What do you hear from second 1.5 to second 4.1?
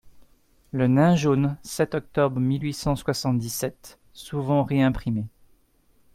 sept octobre mille huit cent soixante-dix-sept,